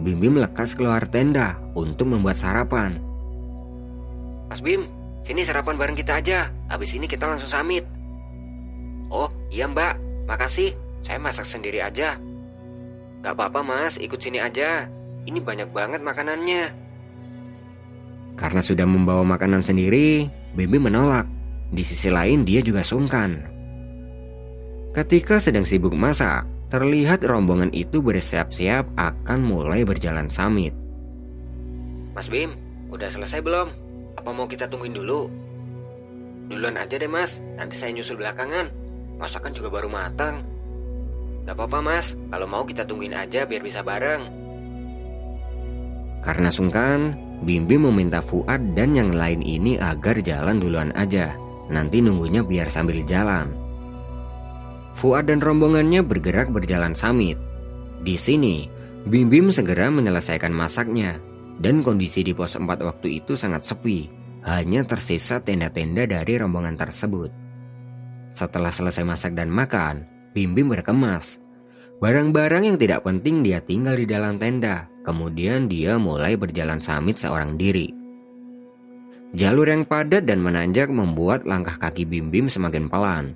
Bim 0.00 0.16
Bim 0.16 0.40
lekas 0.40 0.72
keluar 0.72 1.04
tenda 1.04 1.60
untuk 1.76 2.08
membuat 2.08 2.40
sarapan. 2.40 2.96
Mas 4.48 4.64
Bim, 4.64 4.88
sini 5.20 5.44
sarapan 5.44 5.76
bareng 5.76 5.98
kita 5.98 6.24
aja. 6.24 6.48
Habis 6.72 6.96
ini 6.96 7.04
kita 7.04 7.28
langsung 7.28 7.52
samit. 7.52 7.84
Oh, 9.12 9.28
iya 9.52 9.68
mbak. 9.68 10.00
Makasih. 10.24 10.72
Saya 11.04 11.20
masak 11.20 11.44
sendiri 11.44 11.84
aja. 11.84 12.16
Gak 13.20 13.34
apa-apa 13.36 13.60
mas, 13.60 14.00
ikut 14.00 14.16
sini 14.16 14.40
aja. 14.40 14.88
Ini 15.28 15.40
banyak 15.44 15.72
banget 15.72 16.00
makanannya. 16.00 16.87
Karena 18.38 18.62
sudah 18.62 18.86
membawa 18.86 19.26
makanan 19.26 19.66
sendiri, 19.66 20.30
Bibi 20.54 20.78
menolak. 20.78 21.26
Di 21.74 21.82
sisi 21.82 22.08
lain 22.08 22.46
dia 22.46 22.62
juga 22.62 22.80
sungkan. 22.80 23.42
Ketika 24.94 25.42
sedang 25.42 25.66
sibuk 25.66 25.92
masak, 25.92 26.46
terlihat 26.72 27.26
rombongan 27.26 27.74
itu 27.74 27.98
bersiap-siap 28.00 28.88
akan 28.96 29.38
mulai 29.42 29.82
berjalan 29.82 30.30
samit. 30.30 30.72
Mas 32.14 32.30
Bim, 32.30 32.56
udah 32.88 33.10
selesai 33.10 33.42
belum? 33.42 33.68
Apa 34.16 34.30
mau 34.32 34.48
kita 34.48 34.70
tungguin 34.70 34.96
dulu? 34.96 35.28
Duluan 36.48 36.80
aja 36.80 36.96
deh 36.96 37.10
mas, 37.10 37.44
nanti 37.60 37.76
saya 37.76 37.92
nyusul 37.92 38.16
belakangan. 38.16 38.72
Masakan 39.20 39.52
juga 39.52 39.68
baru 39.68 39.92
matang. 39.92 40.40
Gak 41.44 41.52
apa-apa 41.52 41.78
mas, 41.84 42.16
kalau 42.32 42.48
mau 42.48 42.64
kita 42.64 42.88
tungguin 42.88 43.12
aja 43.12 43.44
biar 43.44 43.60
bisa 43.60 43.84
bareng. 43.84 44.24
Karena 46.24 46.48
sungkan, 46.48 47.14
Bim 47.42 47.70
Bim 47.70 47.86
meminta 47.86 48.18
Fuad 48.18 48.74
dan 48.74 48.98
yang 48.98 49.14
lain 49.14 49.38
ini 49.42 49.78
agar 49.78 50.18
jalan 50.18 50.58
duluan 50.58 50.90
aja. 50.98 51.34
Nanti 51.68 52.02
nunggunya 52.02 52.42
biar 52.42 52.66
sambil 52.66 53.04
jalan. 53.04 53.54
Fuad 54.98 55.30
dan 55.30 55.38
rombongannya 55.38 56.02
bergerak 56.02 56.50
berjalan 56.50 56.98
samit. 56.98 57.38
Di 58.02 58.18
sini, 58.18 58.66
Bim 59.06 59.30
Bim 59.30 59.54
segera 59.54 59.86
menyelesaikan 59.94 60.50
masaknya 60.50 61.22
dan 61.62 61.86
kondisi 61.86 62.26
di 62.26 62.34
pos 62.34 62.58
4 62.58 62.66
waktu 62.66 63.22
itu 63.22 63.38
sangat 63.38 63.62
sepi. 63.62 64.10
Hanya 64.42 64.86
tersisa 64.86 65.42
tenda-tenda 65.42 66.06
dari 66.08 66.38
rombongan 66.38 66.78
tersebut. 66.78 67.30
Setelah 68.32 68.70
selesai 68.70 69.02
masak 69.02 69.32
dan 69.34 69.50
makan, 69.50 70.06
Bim 70.32 70.54
Bim 70.54 70.70
berkemas. 70.70 71.42
Barang-barang 71.98 72.62
yang 72.62 72.78
tidak 72.78 73.02
penting 73.02 73.42
dia 73.42 73.58
tinggal 73.58 73.98
di 73.98 74.06
dalam 74.06 74.38
tenda. 74.38 74.86
Kemudian 75.02 75.66
dia 75.66 75.98
mulai 75.98 76.38
berjalan 76.38 76.78
samit 76.78 77.18
seorang 77.18 77.58
diri. 77.58 77.90
Jalur 79.34 79.66
yang 79.66 79.82
padat 79.82 80.22
dan 80.22 80.38
menanjak 80.38 80.86
membuat 80.94 81.42
langkah 81.42 81.74
kaki 81.74 82.06
Bim 82.06 82.30
Bim 82.30 82.46
semakin 82.46 82.86
pelan. 82.86 83.34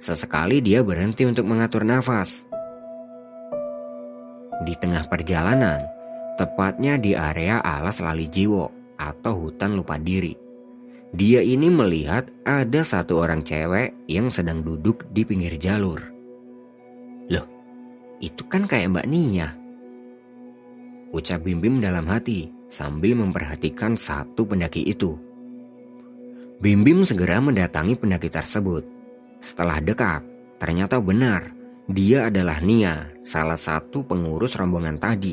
Sesekali 0.00 0.64
dia 0.64 0.80
berhenti 0.80 1.28
untuk 1.28 1.44
mengatur 1.44 1.84
nafas. 1.84 2.48
Di 4.64 4.74
tengah 4.80 5.04
perjalanan, 5.06 5.84
tepatnya 6.40 6.96
di 6.96 7.12
area 7.12 7.60
alas 7.60 8.00
lali 8.00 8.26
jiwo 8.26 8.72
atau 8.96 9.46
hutan 9.46 9.76
lupa 9.76 10.00
diri. 10.00 10.32
Dia 11.12 11.44
ini 11.44 11.68
melihat 11.68 12.24
ada 12.48 12.82
satu 12.88 13.20
orang 13.20 13.44
cewek 13.44 14.08
yang 14.08 14.32
sedang 14.32 14.64
duduk 14.64 15.04
di 15.12 15.28
pinggir 15.28 15.60
jalur. 15.60 16.17
Itu 18.18 18.46
kan 18.50 18.66
kayak 18.66 18.90
Mbak 18.94 19.06
Nia. 19.06 19.48
Ucap 21.14 21.46
Bim 21.46 21.62
Bim 21.62 21.80
dalam 21.80 22.04
hati 22.10 22.50
sambil 22.68 23.16
memperhatikan 23.16 23.96
satu 23.96 24.44
pendaki 24.44 24.84
itu. 24.84 25.16
Bim 26.58 26.82
Bim 26.82 27.06
segera 27.06 27.38
mendatangi 27.38 27.94
pendaki 27.96 28.28
tersebut. 28.28 28.82
Setelah 29.38 29.78
dekat, 29.78 30.26
ternyata 30.58 30.98
benar 30.98 31.58
dia 31.88 32.28
adalah 32.28 32.60
Nia, 32.60 33.08
salah 33.24 33.56
satu 33.56 34.04
pengurus 34.04 34.60
rombongan 34.60 35.00
tadi. 35.00 35.32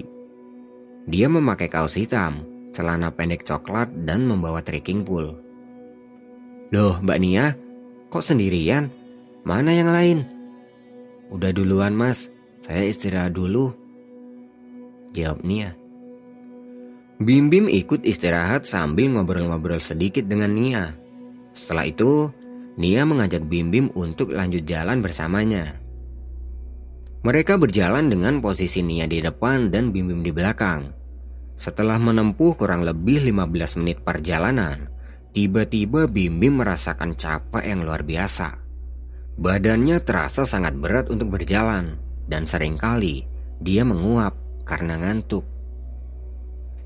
Dia 1.04 1.28
memakai 1.28 1.68
kaos 1.68 2.00
hitam, 2.00 2.48
celana 2.72 3.12
pendek 3.12 3.44
coklat, 3.44 3.92
dan 4.08 4.24
membawa 4.24 4.64
trekking 4.64 5.04
pole. 5.04 5.36
Loh, 6.72 6.96
Mbak 7.04 7.20
Nia, 7.20 7.52
kok 8.08 8.24
sendirian? 8.24 8.88
Mana 9.44 9.76
yang 9.76 9.92
lain? 9.92 10.24
Udah 11.28 11.52
duluan, 11.52 11.92
Mas. 11.92 12.32
Saya 12.66 12.90
istirahat 12.90 13.38
dulu. 13.38 13.70
Jawab 15.14 15.46
Nia. 15.46 15.78
Bim 17.22 17.54
Bim 17.54 17.70
ikut 17.70 18.02
istirahat 18.02 18.66
sambil 18.66 19.14
ngobrol-ngobrol 19.14 19.78
sedikit 19.78 20.26
dengan 20.26 20.50
Nia. 20.58 20.98
Setelah 21.54 21.86
itu, 21.86 22.34
Nia 22.82 23.06
mengajak 23.06 23.46
Bim 23.46 23.70
Bim 23.70 23.94
untuk 23.94 24.34
lanjut 24.34 24.66
jalan 24.66 25.06
bersamanya. 25.06 25.78
Mereka 27.22 27.62
berjalan 27.62 28.10
dengan 28.10 28.42
posisi 28.42 28.82
Nia 28.82 29.06
di 29.06 29.22
depan 29.22 29.70
dan 29.70 29.94
Bim 29.94 30.10
Bim 30.10 30.26
di 30.26 30.34
belakang. 30.34 30.90
Setelah 31.62 32.02
menempuh 32.02 32.58
kurang 32.58 32.82
lebih 32.82 33.30
15 33.30 33.78
menit 33.78 34.02
perjalanan, 34.02 34.90
tiba-tiba 35.38 36.10
Bim 36.10 36.42
Bim 36.42 36.58
merasakan 36.66 37.14
capek 37.14 37.62
yang 37.62 37.86
luar 37.86 38.02
biasa. 38.02 38.58
Badannya 39.38 40.02
terasa 40.02 40.50
sangat 40.50 40.74
berat 40.74 41.14
untuk 41.14 41.30
berjalan 41.30 42.05
dan 42.26 42.50
sering 42.50 42.78
kali 42.78 43.26
dia 43.62 43.88
menguap 43.88 44.36
karena 44.68 45.00
ngantuk. 45.00 45.46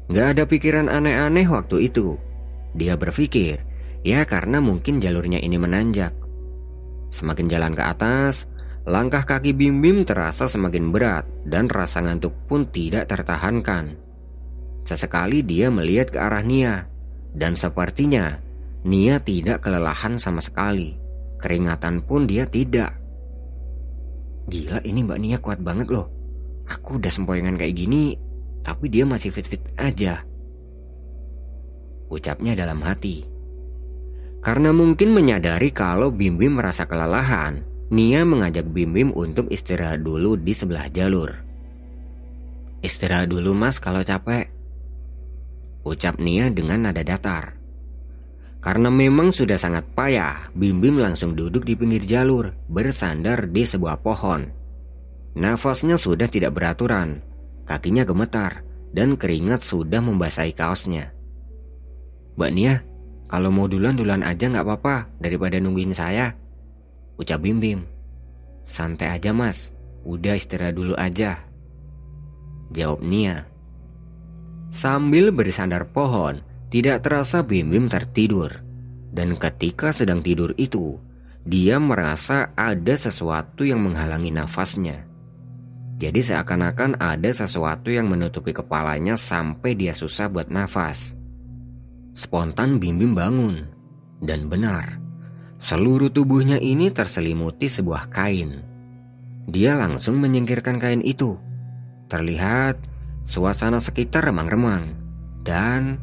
Gak 0.10 0.28
ada 0.38 0.44
pikiran 0.50 0.90
aneh-aneh 0.90 1.46
waktu 1.46 1.90
itu. 1.90 2.18
Dia 2.74 2.98
berpikir, 2.98 3.62
ya 4.02 4.26
karena 4.26 4.58
mungkin 4.58 4.98
jalurnya 4.98 5.38
ini 5.42 5.58
menanjak. 5.58 6.14
Semakin 7.10 7.46
jalan 7.50 7.74
ke 7.74 7.84
atas, 7.86 8.50
langkah 8.86 9.26
kaki 9.26 9.54
Bim 9.54 9.82
Bim 9.82 10.06
terasa 10.06 10.50
semakin 10.50 10.90
berat 10.94 11.26
dan 11.46 11.70
rasa 11.70 12.02
ngantuk 12.06 12.34
pun 12.50 12.66
tidak 12.70 13.10
tertahankan. 13.10 13.98
Sesekali 14.86 15.46
dia 15.46 15.70
melihat 15.70 16.10
ke 16.10 16.18
arah 16.18 16.42
Nia, 16.42 16.90
dan 17.34 17.54
sepertinya 17.54 18.42
Nia 18.86 19.22
tidak 19.22 19.66
kelelahan 19.66 20.18
sama 20.18 20.42
sekali. 20.42 20.98
Keringatan 21.38 22.02
pun 22.02 22.26
dia 22.26 22.50
tidak. 22.50 22.98
Gila 24.50 24.82
ini 24.82 25.06
Mbak 25.06 25.20
Nia 25.22 25.38
kuat 25.38 25.62
banget 25.62 25.94
loh. 25.94 26.10
Aku 26.66 26.98
udah 26.98 27.14
sempoyongan 27.14 27.58
kayak 27.58 27.78
gini, 27.78 28.18
tapi 28.66 28.90
dia 28.90 29.06
masih 29.06 29.30
fit-fit 29.30 29.62
aja. 29.78 30.26
Ucapnya 32.10 32.58
dalam 32.58 32.82
hati. 32.82 33.26
Karena 34.42 34.74
mungkin 34.74 35.14
menyadari 35.14 35.70
kalau 35.70 36.10
Bim 36.10 36.42
Bim 36.42 36.58
merasa 36.58 36.90
kelelahan, 36.90 37.62
Nia 37.94 38.26
mengajak 38.26 38.66
Bim 38.74 38.90
Bim 38.90 39.10
untuk 39.14 39.54
istirahat 39.54 40.02
dulu 40.02 40.34
di 40.34 40.54
sebelah 40.58 40.90
jalur. 40.90 41.30
Istirahat 42.82 43.30
dulu 43.30 43.54
mas 43.54 43.78
kalau 43.78 44.02
capek. 44.02 44.50
Ucap 45.86 46.18
Nia 46.18 46.50
dengan 46.50 46.90
nada 46.90 47.06
datar. 47.06 47.59
Karena 48.60 48.92
memang 48.92 49.32
sudah 49.32 49.56
sangat 49.56 49.88
payah, 49.96 50.52
Bim 50.52 50.84
Bim 50.84 51.00
langsung 51.00 51.32
duduk 51.32 51.64
di 51.64 51.80
pinggir 51.80 52.04
jalur, 52.04 52.52
bersandar 52.68 53.48
di 53.48 53.64
sebuah 53.64 54.04
pohon. 54.04 54.52
Nafasnya 55.40 55.96
sudah 55.96 56.28
tidak 56.28 56.60
beraturan, 56.60 57.24
kakinya 57.64 58.04
gemetar, 58.04 58.68
dan 58.92 59.16
keringat 59.16 59.64
sudah 59.64 60.04
membasahi 60.04 60.52
kaosnya. 60.52 61.16
Mbak 62.36 62.52
Nia, 62.52 62.76
kalau 63.32 63.48
mau 63.48 63.72
duluan-duluan 63.72 64.28
aja 64.28 64.52
nggak 64.52 64.66
apa-apa 64.68 65.08
daripada 65.24 65.56
nungguin 65.62 65.96
saya. 65.96 66.36
Ucap 67.16 67.40
Bim 67.40 67.64
Bim. 67.64 67.80
Santai 68.68 69.16
aja 69.16 69.32
mas, 69.32 69.72
udah 70.04 70.36
istirahat 70.36 70.76
dulu 70.76 71.00
aja. 71.00 71.48
Jawab 72.76 73.00
Nia. 73.08 73.48
Sambil 74.70 75.32
bersandar 75.32 75.88
pohon, 75.90 76.44
tidak 76.70 77.06
terasa 77.06 77.42
Bim 77.46 77.70
Bim 77.70 77.86
tertidur. 77.90 78.66
Dan 79.10 79.34
ketika 79.36 79.90
sedang 79.90 80.22
tidur 80.22 80.54
itu, 80.56 81.02
dia 81.42 81.82
merasa 81.82 82.54
ada 82.54 82.94
sesuatu 82.94 83.66
yang 83.66 83.82
menghalangi 83.82 84.30
nafasnya. 84.30 85.10
Jadi 86.00 86.22
seakan-akan 86.24 87.02
ada 87.02 87.32
sesuatu 87.34 87.92
yang 87.92 88.08
menutupi 88.08 88.56
kepalanya 88.56 89.20
sampai 89.20 89.76
dia 89.76 89.92
susah 89.92 90.30
buat 90.32 90.48
nafas. 90.48 91.18
Spontan 92.14 92.78
Bim 92.78 93.02
Bim 93.02 93.18
bangun. 93.18 93.66
Dan 94.20 94.48
benar, 94.48 95.00
Seluruh 95.60 96.08
tubuhnya 96.08 96.56
ini 96.56 96.88
terselimuti 96.88 97.68
sebuah 97.68 98.08
kain. 98.08 98.64
Dia 99.52 99.76
langsung 99.76 100.16
menyingkirkan 100.24 100.80
kain 100.80 101.04
itu. 101.04 101.36
Terlihat 102.08 102.80
suasana 103.28 103.84
sekitar 103.84 104.32
remang-remang 104.32 104.96
dan 105.44 106.00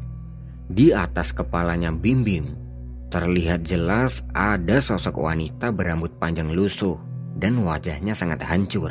di 0.66 0.90
atas 0.90 1.30
kepalanya 1.30 1.94
Bim 1.94 2.26
Bim 2.26 2.66
terlihat 3.06 3.62
jelas 3.62 4.26
ada 4.34 4.82
sosok 4.82 5.22
wanita 5.22 5.70
berambut 5.70 6.18
panjang 6.18 6.50
lusuh 6.50 6.98
dan 7.38 7.62
wajahnya 7.62 8.12
sangat 8.12 8.42
hancur. 8.44 8.90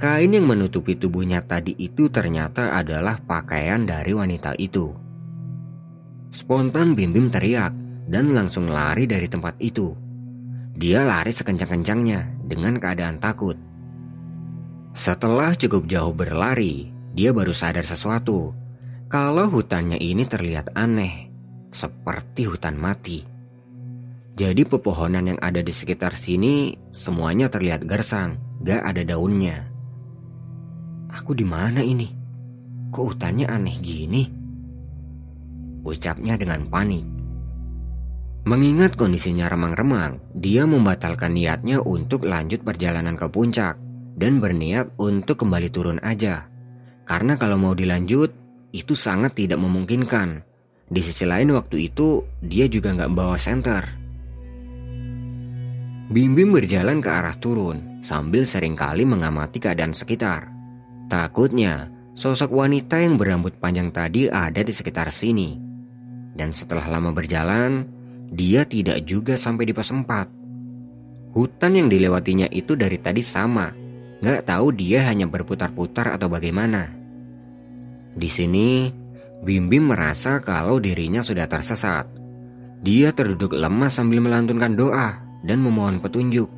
Kain 0.00 0.32
yang 0.32 0.48
menutupi 0.48 0.96
tubuhnya 0.96 1.44
tadi 1.44 1.76
itu 1.76 2.08
ternyata 2.08 2.72
adalah 2.72 3.20
pakaian 3.20 3.84
dari 3.84 4.16
wanita 4.16 4.56
itu. 4.56 4.88
Spontan 6.32 6.96
Bim 6.96 7.12
Bim 7.12 7.28
teriak 7.28 7.74
dan 8.08 8.32
langsung 8.32 8.70
lari 8.70 9.04
dari 9.04 9.28
tempat 9.28 9.60
itu. 9.60 9.92
Dia 10.72 11.04
lari 11.04 11.34
sekencang-kencangnya 11.34 12.48
dengan 12.48 12.80
keadaan 12.80 13.20
takut. 13.20 13.58
Setelah 14.96 15.52
cukup 15.52 15.84
jauh 15.84 16.16
berlari, 16.16 16.88
dia 17.12 17.36
baru 17.36 17.52
sadar 17.52 17.84
sesuatu. 17.84 18.56
Kalau 19.10 19.50
hutannya 19.50 19.98
ini 19.98 20.22
terlihat 20.22 20.70
aneh, 20.78 21.26
seperti 21.74 22.46
hutan 22.46 22.78
mati. 22.78 23.26
Jadi 24.38 24.62
pepohonan 24.62 25.34
yang 25.34 25.40
ada 25.42 25.58
di 25.66 25.74
sekitar 25.74 26.14
sini 26.14 26.78
semuanya 26.94 27.50
terlihat 27.50 27.90
gersang, 27.90 28.38
gak 28.62 28.86
ada 28.86 29.02
daunnya. 29.02 29.66
Aku 31.10 31.34
di 31.34 31.42
mana 31.42 31.82
ini? 31.82 32.06
Kok 32.94 33.02
hutannya 33.10 33.50
aneh 33.50 33.76
gini? 33.82 34.22
Ucapnya 35.82 36.38
dengan 36.38 36.70
panik. 36.70 37.02
Mengingat 38.46 38.94
kondisinya 38.94 39.50
remang-remang, 39.50 40.22
dia 40.38 40.70
membatalkan 40.70 41.34
niatnya 41.34 41.82
untuk 41.82 42.30
lanjut 42.30 42.62
perjalanan 42.62 43.18
ke 43.18 43.26
puncak 43.26 43.74
dan 44.14 44.38
berniat 44.38 44.94
untuk 45.02 45.42
kembali 45.42 45.66
turun 45.74 45.98
aja. 45.98 46.46
Karena 47.10 47.34
kalau 47.34 47.58
mau 47.58 47.74
dilanjut, 47.74 48.39
itu 48.70 48.94
sangat 48.94 49.38
tidak 49.38 49.58
memungkinkan. 49.58 50.42
Di 50.90 51.00
sisi 51.02 51.22
lain 51.22 51.54
waktu 51.54 51.86
itu, 51.86 52.26
dia 52.42 52.66
juga 52.66 52.90
nggak 52.90 53.12
bawa 53.14 53.38
senter. 53.38 53.84
Bim 56.10 56.34
Bim 56.34 56.50
berjalan 56.50 56.98
ke 56.98 57.06
arah 57.06 57.38
turun 57.38 58.02
sambil 58.02 58.42
sering 58.42 58.74
kali 58.74 59.06
mengamati 59.06 59.62
keadaan 59.62 59.94
sekitar. 59.94 60.50
Takutnya, 61.06 61.86
sosok 62.18 62.50
wanita 62.50 62.98
yang 62.98 63.14
berambut 63.14 63.54
panjang 63.62 63.94
tadi 63.94 64.26
ada 64.26 64.58
di 64.58 64.74
sekitar 64.74 65.06
sini. 65.14 65.54
Dan 66.34 66.50
setelah 66.50 66.86
lama 66.90 67.14
berjalan, 67.14 67.86
dia 68.26 68.66
tidak 68.66 69.06
juga 69.06 69.38
sampai 69.38 69.70
di 69.70 69.74
pos 69.74 69.94
4. 69.94 71.34
Hutan 71.34 71.72
yang 71.78 71.86
dilewatinya 71.86 72.50
itu 72.50 72.74
dari 72.74 72.98
tadi 72.98 73.22
sama. 73.22 73.70
Nggak 74.18 74.50
tahu 74.50 74.74
dia 74.74 75.06
hanya 75.06 75.30
berputar-putar 75.30 76.18
atau 76.18 76.26
bagaimana. 76.26 76.99
Di 78.14 78.26
sini, 78.26 78.90
Bim 79.40 79.70
Bim 79.70 79.88
merasa 79.88 80.42
kalau 80.42 80.82
dirinya 80.82 81.24
sudah 81.24 81.46
tersesat. 81.46 82.10
Dia 82.80 83.12
terduduk 83.12 83.56
lemas 83.56 84.00
sambil 84.00 84.24
melantunkan 84.24 84.72
doa 84.72 85.20
dan 85.44 85.60
memohon 85.60 86.00
petunjuk. 86.00 86.48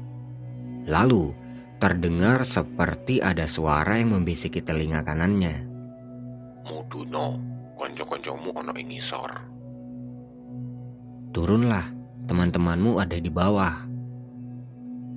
Lalu, 0.86 1.34
terdengar 1.82 2.46
seperti 2.46 3.18
ada 3.18 3.46
suara 3.46 3.98
yang 3.98 4.14
membisiki 4.14 4.62
telinga 4.62 5.02
kanannya. 5.02 5.66
Muduno, 6.66 7.38
konco-koncomu 7.74 8.54
ono 8.54 8.72
ini 8.78 9.02
sor. 9.02 9.32
Turunlah, 11.34 11.86
teman-temanmu 12.30 13.02
ada 13.02 13.18
di 13.18 13.30
bawah. 13.30 13.82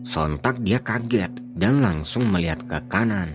Sontak 0.06 0.62
dia 0.62 0.82
kaget 0.82 1.34
dan 1.58 1.82
langsung 1.82 2.30
melihat 2.30 2.62
ke 2.65 2.78
kanan. 2.89 3.30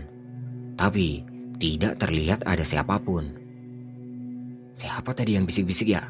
Tapi 0.74 1.29
tidak 1.60 2.00
terlihat 2.00 2.48
ada 2.48 2.64
siapa 2.64 2.96
pun. 2.98 3.36
Siapa 4.72 5.12
tadi 5.12 5.36
yang 5.36 5.44
bisik-bisik 5.44 5.92
ya? 5.92 6.08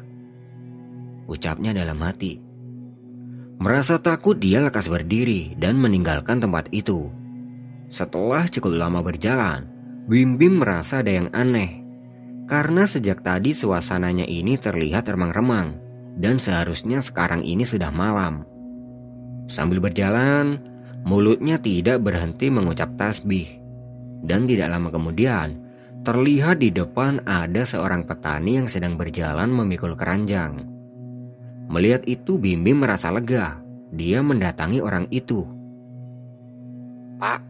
Ucapnya 1.27 1.75
dalam 1.75 1.99
hati. 1.99 2.39
Merasa 3.61 3.99
takut 4.01 4.39
dia 4.39 4.63
lekas 4.63 4.89
berdiri 4.89 5.53
dan 5.59 5.77
meninggalkan 5.77 6.41
tempat 6.41 6.71
itu. 6.73 7.11
Setelah 7.91 8.47
cukup 8.47 8.73
lama 8.73 9.03
berjalan, 9.03 9.67
Bim 10.09 10.39
Bim 10.39 10.63
merasa 10.63 11.05
ada 11.05 11.13
yang 11.13 11.29
aneh. 11.35 11.83
Karena 12.49 12.89
sejak 12.89 13.21
tadi 13.21 13.53
suasananya 13.53 14.25
ini 14.25 14.57
terlihat 14.57 15.05
remang-remang 15.13 15.77
dan 16.17 16.41
seharusnya 16.41 17.05
sekarang 17.05 17.45
ini 17.45 17.67
sudah 17.67 17.93
malam. 17.93 18.47
Sambil 19.45 19.77
berjalan, 19.77 20.57
mulutnya 21.05 21.61
tidak 21.61 22.01
berhenti 22.01 22.49
mengucap 22.49 22.97
tasbih. 22.97 23.60
Dan 24.21 24.45
tidak 24.45 24.69
lama 24.69 24.93
kemudian, 24.93 25.57
terlihat 26.05 26.61
di 26.61 26.69
depan 26.69 27.25
ada 27.25 27.65
seorang 27.65 28.05
petani 28.05 28.61
yang 28.61 28.69
sedang 28.69 28.97
berjalan 28.97 29.49
memikul 29.49 29.97
keranjang. 29.97 30.61
Melihat 31.71 32.05
itu 32.05 32.37
Bim 32.37 32.61
Bim 32.61 32.81
merasa 32.81 33.09
lega. 33.09 33.61
Dia 33.91 34.23
mendatangi 34.23 34.79
orang 34.79 35.09
itu. 35.11 35.43
Pak, 37.19 37.41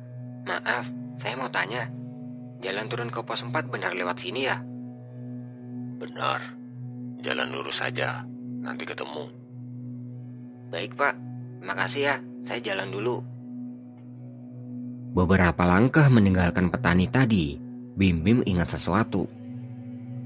maaf, 0.48 0.90
saya 1.16 1.38
mau 1.38 1.50
tanya. 1.50 1.90
Jalan 2.62 2.86
turun 2.90 3.10
ke 3.10 3.22
pos 3.26 3.42
4 3.42 3.72
benar 3.74 3.98
lewat 3.98 4.22
sini 4.22 4.46
ya? 4.46 4.62
Benar. 5.98 6.42
Jalan 7.22 7.54
lurus 7.54 7.82
saja. 7.82 8.26
Nanti 8.62 8.86
ketemu. 8.86 9.26
Baik 10.70 10.94
pak, 10.94 11.18
makasih 11.66 12.04
ya. 12.06 12.16
Saya 12.46 12.62
jalan 12.62 12.94
dulu. 12.94 13.22
Beberapa 15.12 15.68
langkah 15.68 16.08
meninggalkan 16.08 16.72
petani 16.72 17.12
tadi, 17.12 17.60
Bim 18.00 18.24
Bim 18.24 18.40
ingat 18.48 18.72
sesuatu. 18.80 19.28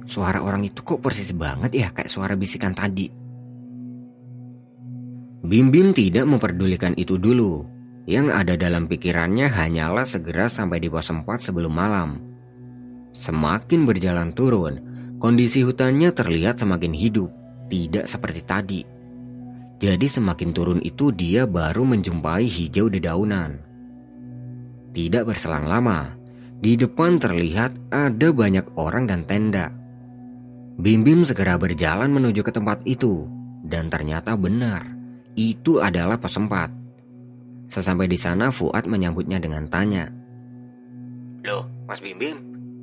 Suara 0.06 0.46
orang 0.46 0.62
itu 0.62 0.86
kok 0.86 1.02
persis 1.02 1.34
banget 1.34 1.74
ya 1.74 1.88
kayak 1.90 2.06
suara 2.06 2.38
bisikan 2.38 2.78
tadi. 2.78 3.10
Bim 5.42 5.74
Bim 5.74 5.94
tidak 5.94 6.30
memperdulikan 6.30 6.94
itu 6.98 7.18
dulu. 7.18 7.66
Yang 8.06 8.28
ada 8.38 8.54
dalam 8.54 8.86
pikirannya 8.86 9.50
hanyalah 9.50 10.06
segera 10.06 10.46
sampai 10.46 10.78
di 10.78 10.94
pos 10.94 11.10
4 11.10 11.26
sebelum 11.26 11.74
malam. 11.74 12.22
Semakin 13.18 13.90
berjalan 13.90 14.30
turun, 14.38 14.78
kondisi 15.18 15.66
hutannya 15.66 16.14
terlihat 16.14 16.62
semakin 16.62 16.94
hidup 16.94 17.34
tidak 17.66 18.06
seperti 18.06 18.42
tadi. 18.46 18.82
Jadi 19.82 20.08
semakin 20.08 20.50
turun 20.54 20.80
itu 20.86 21.10
dia 21.10 21.50
baru 21.50 21.82
menjumpai 21.82 22.46
hijau 22.46 22.88
dedaunan. 22.88 23.58
Tidak 24.96 25.28
berselang 25.28 25.68
lama, 25.68 26.16
di 26.64 26.80
depan 26.80 27.20
terlihat 27.20 27.92
ada 27.92 28.32
banyak 28.32 28.64
orang 28.80 29.12
dan 29.12 29.28
tenda. 29.28 29.76
Bim 30.80 31.04
Bim 31.04 31.28
segera 31.28 31.60
berjalan 31.60 32.08
menuju 32.16 32.40
ke 32.48 32.52
tempat 32.56 32.80
itu 32.88 33.28
dan 33.68 33.92
ternyata 33.92 34.40
benar, 34.40 34.88
itu 35.36 35.84
adalah 35.84 36.16
pesempat. 36.16 36.72
Sesampai 37.68 38.08
di 38.08 38.16
sana 38.16 38.56
Fuad 38.56 38.88
menyambutnya 38.88 39.44
dengan 39.44 39.68
tanya. 39.68 40.08
Loh, 41.44 41.68
Mas 41.84 42.00
Bim 42.00 42.16
Bim, 42.16 42.38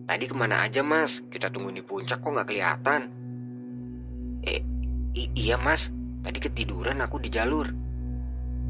tadi 0.04 0.28
ke 0.28 0.36
mana 0.36 0.68
aja 0.68 0.84
mas? 0.84 1.24
Kita 1.32 1.48
tunggu 1.48 1.72
di 1.72 1.80
puncak 1.80 2.20
kok 2.20 2.28
nggak 2.28 2.48
kelihatan? 2.52 3.00
Eh, 4.44 4.60
iya 5.32 5.56
mas, 5.56 5.88
Tadi 6.22 6.38
ketiduran 6.38 7.02
aku 7.02 7.18
di 7.18 7.26
jalur. 7.26 7.66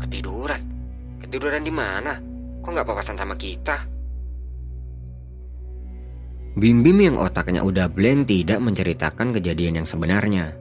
Ketiduran? 0.01 0.63
Ketiduran 1.21 1.63
di 1.63 1.73
mana? 1.73 2.17
Kok 2.63 2.71
nggak 2.71 2.87
papasan 2.87 3.19
sama 3.19 3.35
kita? 3.35 3.75
Bim 6.53 6.85
Bim 6.85 6.99
yang 7.01 7.17
otaknya 7.19 7.65
udah 7.65 7.89
blank 7.91 8.29
tidak 8.29 8.61
menceritakan 8.63 9.35
kejadian 9.35 9.83
yang 9.83 9.89
sebenarnya. 9.89 10.55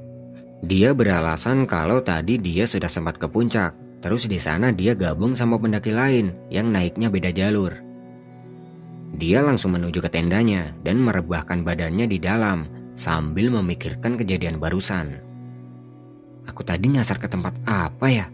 Dia 0.66 0.98
beralasan 0.98 1.70
kalau 1.70 2.02
tadi 2.02 2.42
dia 2.42 2.66
sudah 2.66 2.90
sempat 2.90 3.20
ke 3.22 3.28
puncak, 3.28 3.76
terus 4.00 4.26
di 4.26 4.40
sana 4.42 4.74
dia 4.74 4.96
gabung 4.96 5.36
sama 5.36 5.60
pendaki 5.60 5.92
lain 5.92 6.34
yang 6.50 6.72
naiknya 6.74 7.12
beda 7.12 7.30
jalur. 7.36 7.76
Dia 9.12 9.44
langsung 9.44 9.76
menuju 9.76 10.00
ke 10.00 10.10
tendanya 10.10 10.72
dan 10.82 11.04
merebahkan 11.04 11.62
badannya 11.68 12.08
di 12.08 12.18
dalam 12.18 12.66
sambil 12.96 13.52
memikirkan 13.52 14.16
kejadian 14.16 14.64
barusan. 14.64 15.12
Aku 16.48 16.64
tadi 16.64 16.88
nyasar 16.88 17.20
ke 17.20 17.28
tempat 17.28 17.54
apa 17.68 18.08
ya? 18.08 18.26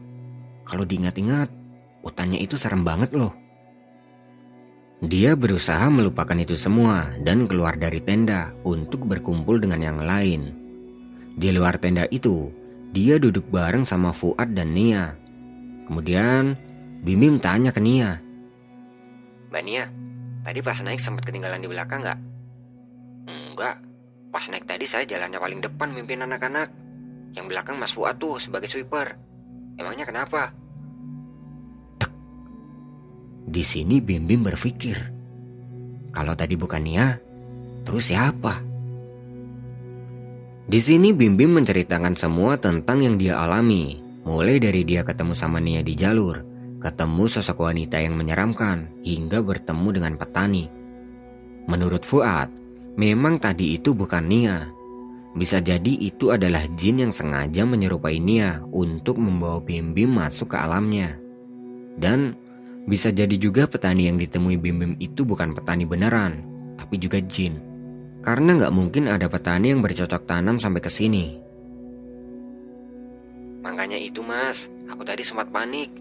Kalau 0.63 0.85
diingat-ingat, 0.85 1.49
hutannya 2.05 2.37
itu 2.37 2.53
serem 2.53 2.85
banget 2.85 3.17
loh. 3.17 3.46
Dia 4.97 5.37
berusaha 5.37 5.93
melupakan 5.93 6.33
itu 6.33 6.57
semua 6.57 7.13
dan 7.21 7.45
keluar 7.45 7.77
dari 7.77 8.01
tenda 8.01 8.49
untuk 8.65 9.05
berkumpul 9.05 9.61
dengan 9.61 9.77
yang 9.77 10.01
lain. 10.01 10.49
Di 11.37 11.53
luar 11.53 11.77
tenda 11.77 12.09
itu, 12.09 12.49
dia 12.89 13.21
duduk 13.21 13.45
bareng 13.53 13.85
sama 13.85 14.09
Fuad 14.09 14.57
dan 14.57 14.73
Nia. 14.73 15.13
Kemudian, 15.85 16.57
Bim 17.05 17.21
Bim 17.21 17.37
tanya 17.37 17.69
ke 17.69 17.77
Nia. 17.77 18.17
Mbak 19.53 19.63
Nia, 19.69 19.85
tadi 20.41 20.65
pas 20.65 20.81
naik 20.81 20.97
sempat 20.97 21.29
ketinggalan 21.29 21.61
di 21.61 21.69
belakang 21.69 22.01
nggak? 22.01 22.19
Enggak, 23.29 23.77
pas 24.33 24.45
naik 24.49 24.65
tadi 24.65 24.89
saya 24.89 25.05
jalannya 25.05 25.37
paling 25.37 25.61
depan 25.61 25.93
mimpin 25.93 26.25
anak-anak. 26.25 26.73
Yang 27.37 27.45
belakang 27.53 27.77
Mas 27.77 27.93
Fuad 27.93 28.17
tuh 28.17 28.41
sebagai 28.41 28.65
sweeper. 28.65 29.13
Emangnya 29.77 30.09
kenapa? 30.09 30.56
Di 33.47 33.63
sini 33.63 34.03
Bim 34.03 34.27
Bim 34.27 34.43
berpikir, 34.43 34.99
kalau 36.11 36.35
tadi 36.35 36.59
bukan 36.59 36.83
Nia, 36.83 37.15
terus 37.87 38.11
siapa? 38.11 38.59
Di 40.67 40.83
sini 40.83 41.15
Bim 41.15 41.39
Bim 41.39 41.55
menceritakan 41.55 42.19
semua 42.19 42.59
tentang 42.59 43.07
yang 43.07 43.15
dia 43.15 43.39
alami, 43.39 44.03
mulai 44.27 44.59
dari 44.59 44.83
dia 44.83 45.07
ketemu 45.07 45.31
sama 45.31 45.63
Nia 45.63 45.79
di 45.79 45.95
jalur, 45.95 46.43
ketemu 46.83 47.23
sosok 47.31 47.63
wanita 47.63 48.03
yang 48.03 48.19
menyeramkan, 48.19 48.91
hingga 49.07 49.39
bertemu 49.39 49.95
dengan 49.95 50.13
petani. 50.19 50.67
Menurut 51.71 52.03
Fuad, 52.03 52.51
memang 52.99 53.39
tadi 53.39 53.79
itu 53.79 53.95
bukan 53.95 54.27
Nia. 54.27 54.67
Bisa 55.39 55.63
jadi 55.63 55.95
itu 56.03 56.35
adalah 56.35 56.67
jin 56.75 56.99
yang 56.99 57.13
sengaja 57.15 57.63
menyerupai 57.63 58.19
Nia 58.19 58.59
untuk 58.75 59.15
membawa 59.23 59.63
Bim 59.63 59.95
Bim 59.95 60.19
masuk 60.19 60.51
ke 60.51 60.59
alamnya. 60.59 61.15
Dan 61.95 62.35
bisa 62.87 63.11
jadi 63.11 63.35
juga 63.35 63.67
petani 63.67 64.07
yang 64.07 64.15
ditemui 64.15 64.55
Bim 64.55 64.79
Bim 64.79 64.93
itu 65.03 65.27
bukan 65.27 65.51
petani 65.51 65.83
beneran, 65.83 66.47
tapi 66.79 66.95
juga 66.95 67.19
jin. 67.19 67.59
Karena 68.23 68.55
nggak 68.55 68.71
mungkin 68.71 69.11
ada 69.11 69.27
petani 69.27 69.75
yang 69.75 69.83
bercocok 69.83 70.23
tanam 70.23 70.55
sampai 70.55 70.79
ke 70.79 70.87
sini. 70.87 71.35
Makanya 73.59 73.99
itu 73.99 74.23
mas, 74.23 74.71
aku 74.87 75.03
tadi 75.03 75.27
sempat 75.27 75.51
panik. 75.51 75.91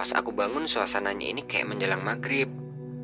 Pas 0.00 0.08
aku 0.16 0.32
bangun 0.32 0.64
suasananya 0.64 1.28
ini 1.28 1.44
kayak 1.44 1.68
menjelang 1.68 2.00
maghrib. 2.00 2.48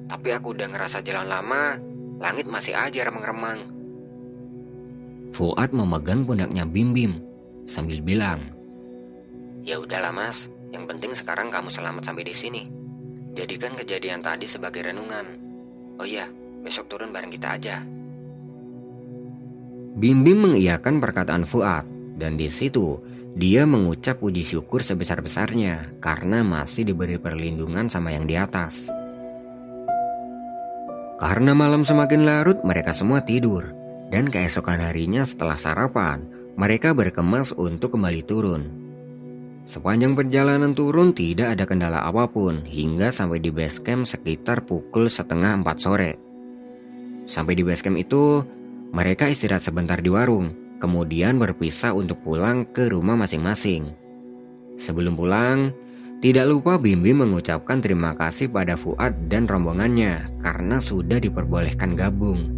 Tapi 0.08 0.32
aku 0.32 0.56
udah 0.56 0.72
ngerasa 0.72 1.04
jalan 1.04 1.28
lama, 1.28 1.76
langit 2.16 2.48
masih 2.48 2.72
aja 2.72 3.04
remang-remang. 3.04 3.60
Fuad 5.36 5.76
memegang 5.76 6.24
pundaknya 6.24 6.64
Bim 6.64 6.96
Bim 6.96 7.12
sambil 7.68 8.00
bilang, 8.00 8.40
Ya 9.60 9.76
udahlah 9.76 10.16
mas, 10.16 10.48
yang 10.72 10.88
penting 10.88 11.12
sekarang 11.12 11.52
kamu 11.52 11.68
selamat 11.68 12.08
sampai 12.08 12.24
di 12.24 12.32
sini. 12.32 12.87
Jadikan 13.38 13.78
kejadian 13.78 14.18
tadi 14.18 14.50
sebagai 14.50 14.82
renungan. 14.90 15.38
Oh 16.02 16.02
iya, 16.02 16.26
besok 16.66 16.90
turun 16.90 17.14
bareng 17.14 17.30
kita 17.30 17.54
aja. 17.54 17.86
Bim 19.94 20.26
Bim 20.26 20.42
mengiyakan 20.42 20.98
perkataan 20.98 21.46
Fuad 21.46 21.86
dan 22.18 22.34
di 22.34 22.50
situ 22.50 22.98
dia 23.38 23.62
mengucap 23.62 24.18
puji 24.18 24.42
syukur 24.42 24.82
sebesar-besarnya 24.82 26.02
karena 26.02 26.42
masih 26.42 26.82
diberi 26.82 27.14
perlindungan 27.22 27.86
sama 27.86 28.10
yang 28.10 28.26
di 28.26 28.34
atas. 28.34 28.90
Karena 31.22 31.54
malam 31.54 31.86
semakin 31.86 32.26
larut, 32.26 32.58
mereka 32.66 32.90
semua 32.90 33.22
tidur. 33.22 33.70
Dan 34.10 34.34
keesokan 34.34 34.82
harinya 34.82 35.22
setelah 35.22 35.54
sarapan, 35.54 36.26
mereka 36.58 36.90
berkemas 36.90 37.54
untuk 37.54 37.94
kembali 37.94 38.22
turun. 38.26 38.87
Sepanjang 39.68 40.16
perjalanan 40.16 40.72
turun 40.72 41.12
tidak 41.12 41.52
ada 41.52 41.68
kendala 41.68 42.00
apa 42.08 42.24
pun 42.24 42.64
hingga 42.64 43.12
sampai 43.12 43.36
di 43.36 43.52
base 43.52 43.84
camp 43.84 44.08
sekitar 44.08 44.64
pukul 44.64 45.12
setengah 45.12 45.60
empat 45.60 45.76
sore. 45.76 46.12
Sampai 47.28 47.52
di 47.52 47.60
base 47.60 47.84
camp 47.84 48.00
itu, 48.00 48.40
mereka 48.96 49.28
istirahat 49.28 49.60
sebentar 49.60 50.00
di 50.00 50.08
warung, 50.08 50.56
kemudian 50.80 51.36
berpisah 51.36 51.92
untuk 51.92 52.24
pulang 52.24 52.64
ke 52.72 52.88
rumah 52.88 53.20
masing-masing. 53.20 53.92
Sebelum 54.80 55.12
pulang, 55.12 55.68
tidak 56.24 56.48
lupa 56.48 56.80
Bimbi 56.80 57.12
mengucapkan 57.12 57.84
terima 57.84 58.16
kasih 58.16 58.48
pada 58.48 58.72
Fuad 58.72 59.28
dan 59.28 59.44
rombongannya 59.44 60.40
karena 60.40 60.80
sudah 60.80 61.20
diperbolehkan 61.20 61.92
gabung. 61.92 62.57